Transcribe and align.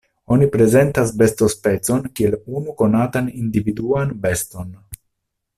Oni 0.35 0.45
prezentas 0.53 1.11
bestospecon 1.21 2.01
kiel 2.21 2.39
unu 2.61 2.75
konatan 2.81 3.31
individuan 3.45 4.19
beston. 4.25 4.77